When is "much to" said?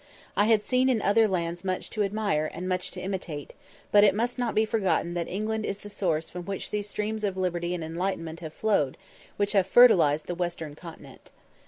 1.63-2.01, 2.67-2.99